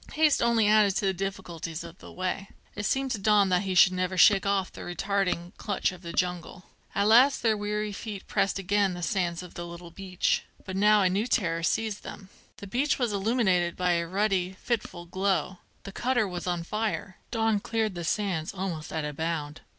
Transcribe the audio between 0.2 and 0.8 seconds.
only